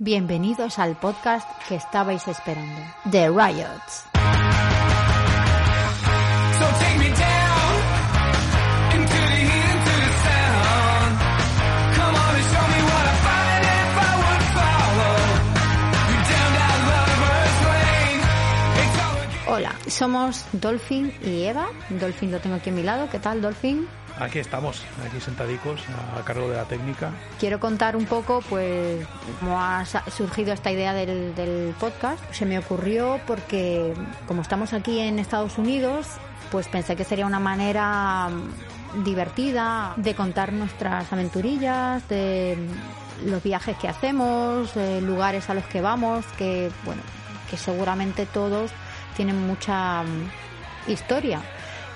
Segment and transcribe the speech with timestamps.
[0.00, 4.17] Bienvenidos al podcast que estabais esperando, The Riots.
[19.98, 21.66] Somos Dolphin y Eva.
[21.90, 23.10] Dolphin lo tengo aquí a mi lado.
[23.10, 23.88] ¿Qué tal, Dolphin?
[24.20, 25.80] Aquí estamos, aquí sentadicos
[26.16, 27.10] a cargo de la técnica.
[27.40, 29.04] Quiero contar un poco, pues,
[29.40, 32.22] cómo ha surgido esta idea del, del podcast.
[32.32, 33.92] Se me ocurrió porque,
[34.28, 36.06] como estamos aquí en Estados Unidos,
[36.52, 43.42] pues pensé que sería una manera mm, divertida de contar nuestras aventurillas, de mm, los
[43.42, 47.02] viajes que hacemos, lugares a los que vamos, que, bueno,
[47.50, 48.70] que seguramente todos
[49.18, 51.42] tienen mucha mm, historia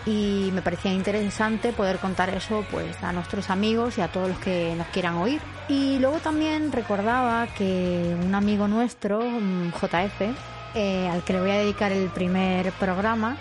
[0.04, 4.38] y me parecía interesante poder contar eso pues a nuestros amigos y a todos los
[4.38, 5.40] que nos quieran oír.
[5.68, 10.34] Y luego también recordaba que un amigo nuestro, mm, JF,
[10.74, 13.36] eh, al que le voy a dedicar el primer programa,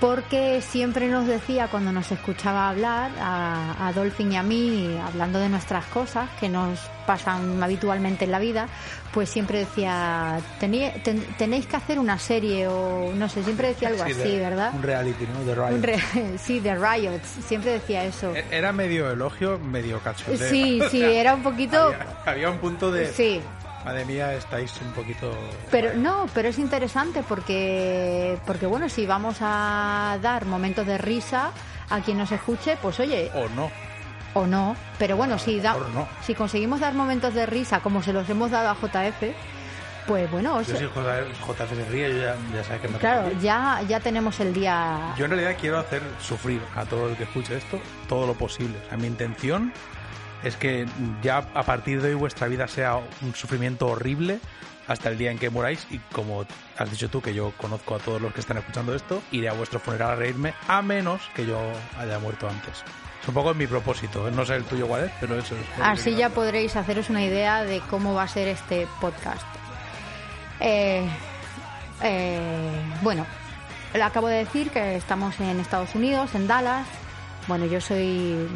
[0.00, 5.38] porque siempre nos decía cuando nos escuchaba hablar a, a Dolphin y a mí hablando
[5.38, 8.66] de nuestras cosas que nos pasan habitualmente en la vida
[9.12, 13.88] pues siempre decía "Tení- ten- tenéis que hacer una serie o no sé siempre decía
[13.88, 15.44] algo Sí, así de- verdad Un reality, ¿no?
[15.44, 15.74] De Riot.
[15.76, 18.34] un re- sí, de Riots, siempre decía eso.
[18.34, 20.48] E- Era medio elogio, medio cachondeo.
[20.50, 21.78] Sí, O sí, sea, era un poquito...
[21.78, 23.06] Había, había un punto de...
[23.12, 23.40] Sí,
[23.84, 25.30] Madre mía, estáis un poquito...
[25.70, 31.50] pero no, pero es interesante porque, porque bueno, si vamos a dar momentos de risa
[31.90, 33.70] a quien nos escuche, pues oye, O no.
[34.32, 36.08] o no, pero bueno, si, da, no.
[36.22, 39.22] si conseguimos dar momentos de risa como se los hemos dado a JF,
[40.06, 42.98] pues bueno, o Yo sea, J- JF se ríe, yo ya, ya sabes que me
[42.98, 45.14] claro, ya, ya tenemos el día...
[45.18, 48.78] Yo en realidad quiero hacer sufrir a todo el que escuche esto todo lo posible.
[48.84, 49.72] O sea, mi intención
[50.44, 50.86] es que
[51.22, 54.38] ya a partir de hoy vuestra vida sea un sufrimiento horrible
[54.86, 56.44] hasta el día en que muráis y como
[56.76, 59.54] has dicho tú que yo conozco a todos los que están escuchando esto, iré a
[59.54, 61.58] vuestro funeral a reírme a menos que yo
[61.98, 62.84] haya muerto antes.
[63.22, 64.30] Es un poco mi propósito, ¿eh?
[64.30, 65.62] no sé el tuyo cuál es, pero eso es.
[65.80, 69.46] Así ya podréis haceros una idea de cómo va a ser este podcast.
[70.60, 71.08] Eh,
[72.02, 73.24] eh, bueno,
[73.94, 76.86] le acabo de decir que estamos en Estados Unidos, en Dallas.
[77.46, 78.48] Bueno, yo soy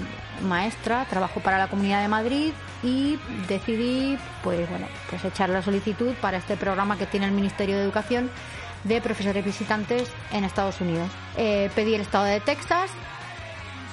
[0.43, 3.19] maestra, trabajo para la Comunidad de Madrid y
[3.49, 7.83] decidí, pues bueno, pues echar la solicitud para este programa que tiene el Ministerio de
[7.83, 8.31] Educación
[8.85, 11.11] de profesores visitantes en Estados Unidos.
[11.37, 12.91] Eh, pedí el estado de Texas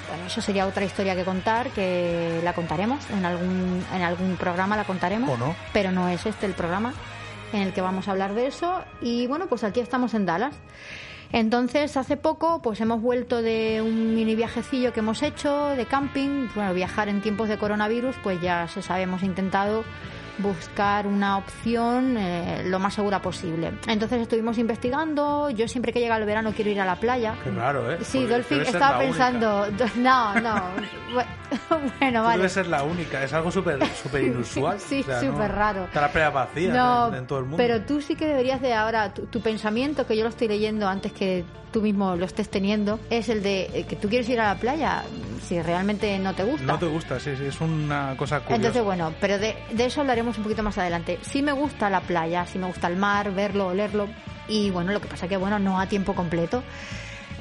[0.08, 4.78] bueno, eso sería otra historia que contar, que la contaremos en algún, en algún programa,
[4.78, 5.30] la contaremos.
[5.30, 5.56] ¿O no?
[5.74, 6.94] Pero no es este el programa
[7.54, 8.84] en el que vamos a hablar de eso.
[9.02, 10.54] Y bueno, pues aquí estamos en Dallas.
[11.32, 16.48] Entonces, hace poco, pues hemos vuelto de un mini viajecillo que hemos hecho de camping.
[16.56, 19.84] Bueno, viajar en tiempos de coronavirus, pues ya se sabe, hemos intentado
[20.40, 23.72] buscar una opción eh, lo más segura posible.
[23.88, 25.50] Entonces estuvimos investigando.
[25.50, 27.36] Yo siempre que llega el verano quiero ir a la playa.
[27.44, 27.98] Qué raro, ¿eh?
[28.02, 29.30] Sí, Porque Dolphin estaba la única.
[29.32, 29.68] pensando.
[29.96, 30.56] No, no.
[31.14, 31.26] bu-
[32.00, 32.38] bueno, vale.
[32.38, 34.80] Debe ser la única, es algo súper súper inusual.
[34.80, 35.84] Sí, O sea, no- súper raro.
[35.86, 37.58] Está la playa vacía No, en, en todo el mundo.
[37.58, 40.88] pero tú sí que deberías de ahora, tu, tu pensamiento, que yo lo estoy leyendo
[40.88, 44.40] antes que tú mismo lo estés teniendo, es el de eh, que tú quieres ir
[44.40, 45.04] a la playa
[45.46, 46.66] si realmente no te gusta.
[46.66, 48.56] No te gusta, sí, sí, es una cosa curiosa.
[48.56, 51.20] Entonces, bueno, pero de, de eso hablaremos un poquito más adelante.
[51.22, 54.08] Sí me gusta la playa, sí me gusta el mar, verlo, olerlo.
[54.48, 56.64] Y bueno, lo que pasa que, bueno, no a tiempo completo.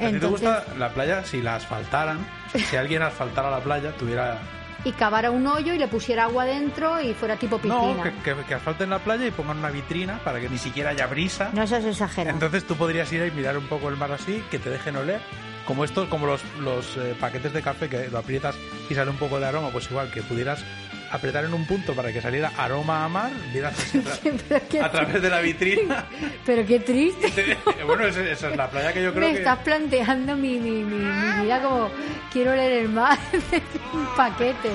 [0.01, 2.19] ¿A ti te gusta la playa si la asfaltaran?
[2.47, 4.39] O sea, si alguien asfaltara la playa, tuviera...
[4.87, 7.95] Y cavara un hoyo y le pusiera agua dentro y fuera tipo piscina.
[7.95, 10.91] No, que, que, que asfalten la playa y pongan una vitrina para que ni siquiera
[10.91, 11.49] haya brisa.
[11.55, 12.35] No seas exagerado.
[12.37, 14.97] Entonces tú podrías ir ahí y mirar un poco el mar así, que te dejen
[14.97, 15.23] oler.
[15.67, 18.55] Como estos, como los, los eh, paquetes de café que lo aprietas
[18.91, 20.63] y sale un poco de aroma, pues igual que pudieras
[21.11, 23.75] apretar en un punto para que saliera aroma a mar, vieras
[24.83, 26.07] a, través de la vitrina.
[26.47, 27.57] Pero qué triste.
[27.87, 29.39] bueno, esa, esa es la playa que yo creo Me que...
[29.39, 31.89] estás planteando mi, mi, mi, mi vida como
[32.33, 33.19] quiero leer el mar
[33.93, 34.71] un paquete.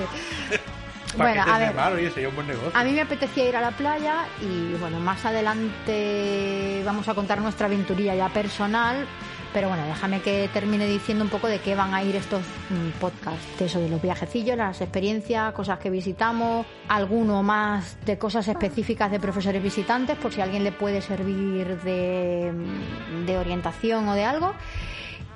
[1.16, 2.70] Bueno, a ver, mar, oye, sería un buen negocio.
[2.72, 7.40] a mí me apetecía ir a la playa y bueno, más adelante vamos a contar
[7.40, 9.06] nuestra aventurilla ya personal.
[9.52, 13.00] Pero bueno, déjame que termine diciendo un poco de qué van a ir estos mm,
[13.00, 13.58] podcasts.
[13.58, 19.10] De eso, de los viajecillos, las experiencias, cosas que visitamos, alguno más de cosas específicas
[19.10, 24.14] de profesores visitantes, por si a alguien le puede servir de, mm, de orientación o
[24.14, 24.54] de algo.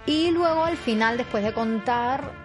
[0.06, 2.43] Y luego al final, después de contar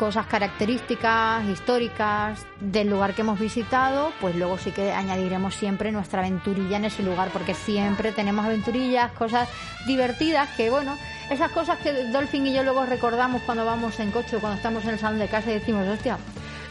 [0.00, 6.20] cosas características, históricas del lugar que hemos visitado, pues luego sí que añadiremos siempre nuestra
[6.20, 9.46] aventurilla en ese lugar, porque siempre tenemos aventurillas, cosas
[9.86, 10.96] divertidas que, bueno,
[11.28, 14.84] esas cosas que Dolphin y yo luego recordamos cuando vamos en coche o cuando estamos
[14.84, 16.16] en el salón de casa y decimos, hostia,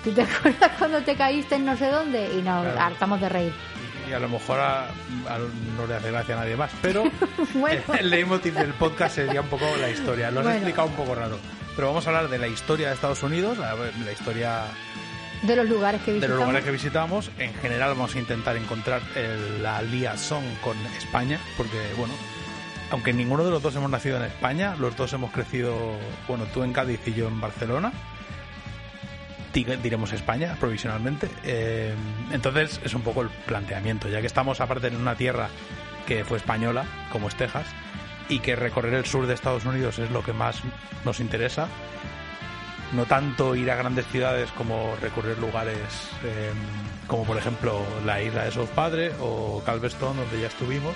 [0.04, 2.32] ¿Tú te acuerdas cuando te caíste en no sé dónde?
[2.34, 2.80] Y nos Claro.
[2.82, 3.54] hartamos de reír.
[4.10, 5.38] Y a lo mejor a- a-
[5.78, 7.04] no le hace gracia a nadie más, pero
[7.54, 7.82] Bueno.
[8.00, 10.32] el leitmotiv del podcast sería un poco la historia.
[10.32, 10.58] Lo has Bueno.
[10.58, 11.38] explicado un poco raro.
[11.80, 14.64] Pero vamos a hablar de la historia de Estados Unidos, la historia
[15.44, 16.38] De los lugares que de visitamos.
[16.38, 17.32] los lugares que visitamos.
[17.40, 22.14] En general vamos a intentar encontrar el- la liaison con España, porque bueno,
[22.92, 25.74] aunque ninguno de los dos hemos nacido en España, los dos hemos crecido,
[26.28, 27.94] bueno, tú en Cádiz y yo en Barcelona.
[29.54, 31.30] Di- Diremos España provisionalmente.
[31.46, 31.94] Eh,
[32.34, 35.48] entonces es un poco el planteamiento, ya que estamos aparte en una tierra
[36.06, 37.68] que fue española, como es Texas,
[38.30, 40.62] y que recorrer el sur de Estados Unidos es lo que más
[41.04, 41.68] nos interesa.
[42.94, 45.78] No tanto ir a grandes ciudades como recorrer lugares
[46.24, 46.52] eh,
[47.08, 50.96] como por ejemplo la isla de South Padre o Galveston donde ya estuvimos.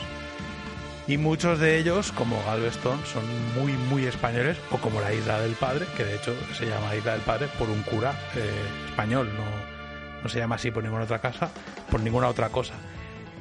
[1.06, 3.24] Y muchos de ellos como Galveston son
[3.56, 7.14] muy muy españoles o como la isla del Padre que de hecho se llama isla
[7.14, 11.20] del Padre por un cura eh, español no, no se llama así por ninguna otra
[11.20, 11.50] casa
[11.92, 12.76] por ninguna otra cosa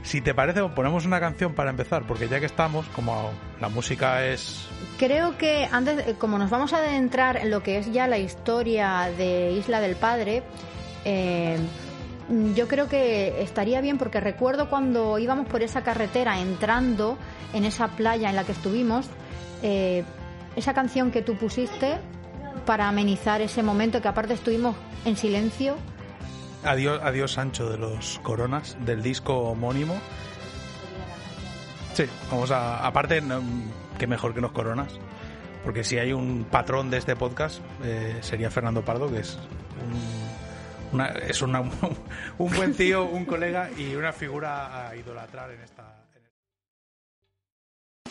[0.03, 4.27] si te parece ponemos una canción para empezar porque ya que estamos como la música
[4.27, 4.69] es
[4.99, 8.19] Creo que antes, eh, como nos vamos a adentrar en lo que es ya la
[8.19, 10.45] historia de Isla del Padre,
[11.05, 11.59] eh,
[12.55, 17.19] yo creo que estaría bien porque recuerdo cuando íbamos por esa carretera entrando
[17.53, 19.09] en esa playa en la que estuvimos,
[19.63, 20.05] eh,
[20.55, 21.99] esa canción que tú pusiste
[22.65, 25.75] para amenizar ese momento que aparte estuvimos en silencio.
[26.65, 29.95] Adiós, adiós Sancho de los Coronas, del disco homónimo.
[31.95, 32.87] Sí, vamos a.
[32.87, 33.23] Aparte,
[33.99, 34.93] que mejor que los Coronas.
[35.65, 39.39] Porque si hay un patrón de este podcast, eh, sería Fernando Pardo, que es
[40.93, 41.61] un, es una-
[42.39, 45.99] un buen tío, un colega y una figura a idolatrar en esta.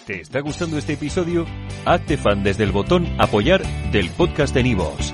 [0.06, 1.46] ¿Te está gustando este episodio?
[1.86, 3.62] Hazte fan desde el botón Apoyar
[3.92, 5.14] del podcast de Nivos.